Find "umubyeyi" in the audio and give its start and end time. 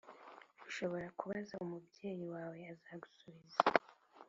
1.65-2.25